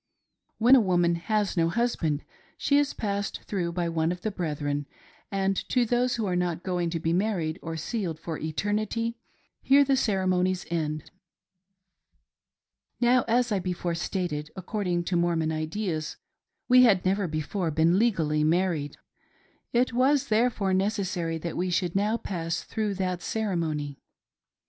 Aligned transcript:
When 0.57 0.75
a 0.75 0.81
woman 0.81 1.13
has 1.13 1.55
no 1.55 1.69
husband 1.69 2.23
she 2.57 2.79
is 2.79 2.91
passed 2.91 3.43
through 3.43 3.73
by 3.73 3.87
one 3.87 4.11
of 4.11 4.21
the 4.21 4.31
brethren, 4.31 4.87
and 5.31 5.55
to 5.69 5.85
those 5.85 6.15
who 6.15 6.25
are 6.25 6.35
not 6.35 6.63
going 6.63 6.89
to 6.89 6.99
be 6.99 7.13
married 7.13 7.59
or 7.61 7.77
sealed 7.77 8.19
for 8.19 8.39
eternity 8.39 9.19
here 9.61 9.83
the 9.83 9.95
ceremonies 9.95 10.65
end. 10.71 11.11
Now, 12.99 13.25
as 13.27 13.51
I 13.51 13.59
before 13.59 13.93
stated, 13.93 14.49
according 14.55 15.03
to 15.03 15.15
Mormon 15.15 15.51
ideas, 15.51 16.17
we 16.67 16.81
had 16.81 17.05
never 17.05 17.27
before 17.27 17.69
been 17.69 17.99
legally 17.99 18.43
married. 18.43 18.97
It 19.71 19.93
was 19.93 20.29
therefore 20.29 20.73
neces 20.73 21.09
sary 21.09 21.37
that 21.37 21.55
we 21.55 21.69
should 21.69 21.95
now 21.95 22.17
pass 22.17 22.63
through 22.63 22.95
that 22.95 23.21
ceremony. 23.21 23.99